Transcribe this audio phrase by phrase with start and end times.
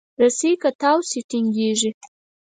[0.21, 1.91] رسۍ که تاو شي، ټینګېږي.